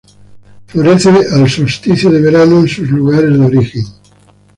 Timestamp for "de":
2.09-2.19, 3.37-3.45